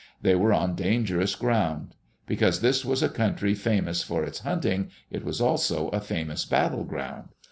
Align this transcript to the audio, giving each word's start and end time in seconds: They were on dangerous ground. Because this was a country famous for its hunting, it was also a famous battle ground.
They 0.19 0.33
were 0.33 0.51
on 0.51 0.73
dangerous 0.73 1.35
ground. 1.35 1.93
Because 2.25 2.61
this 2.61 2.83
was 2.83 3.03
a 3.03 3.07
country 3.07 3.53
famous 3.53 4.01
for 4.01 4.23
its 4.23 4.39
hunting, 4.39 4.89
it 5.11 5.23
was 5.23 5.39
also 5.39 5.89
a 5.89 6.01
famous 6.01 6.43
battle 6.43 6.85
ground. 6.85 7.29